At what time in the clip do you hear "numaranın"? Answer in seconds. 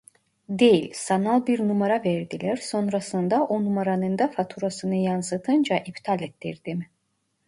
3.65-4.17